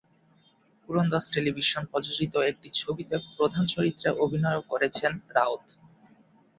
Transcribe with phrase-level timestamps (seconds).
[0.89, 5.65] ওলন্দাজ টেলিভিশন প্রযোজিত একটি ছবিতে প্রধান চরিত্রে অভিনয়ও করেছেন রাউত।